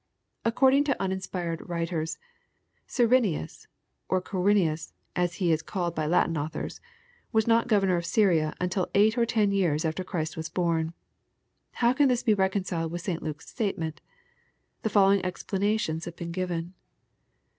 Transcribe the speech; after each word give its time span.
According 0.43 0.83
to 0.85 0.99
uninspired 0.99 1.69
writers, 1.69 2.17
Cyrenius 2.87 3.67
or 4.09 4.19
Quirinius, 4.19 4.93
as 5.15 5.35
he 5.35 5.51
is 5.51 5.61
called 5.61 5.93
by 5.93 6.07
Latin 6.07 6.35
authors, 6.39 6.81
was 7.31 7.45
not 7.45 7.67
governor 7.67 7.97
of 7.97 8.05
Syria, 8.07 8.55
until 8.59 8.89
eight 8.95 9.15
or 9.15 9.27
ten 9.27 9.51
years 9.51 9.85
after 9.85 10.03
Christ 10.03 10.35
was 10.35 10.49
bom. 10.49 10.95
How 11.73 11.93
can 11.93 12.09
thus 12.09 12.23
be 12.23 12.33
reconciled 12.33 12.91
with 12.91 13.01
St 13.01 13.21
Luke's 13.21 13.47
statement? 13.47 14.01
The 14.81 14.89
following 14.89 15.23
explanations 15.23 16.05
have 16.05 16.15
been 16.15 16.31
given. 16.31 16.73